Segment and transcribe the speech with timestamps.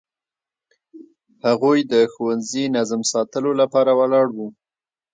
[1.45, 4.47] هغوی د ښوونځي نظم ساتلو لپاره ولاړ وو.